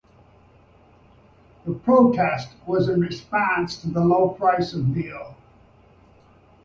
The 1.63 1.75
protest 1.75 2.55
was 2.65 2.89
in 2.89 3.01
response 3.01 3.79
to 3.83 3.87
the 3.87 4.03
low 4.03 4.29
price 4.29 4.73
of 4.73 4.85
veal. 4.85 5.35